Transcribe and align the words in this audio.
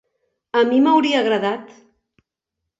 A 0.61 0.63
mi 0.69 0.79
m'hauria 0.85 1.21
agradat. 1.21 1.71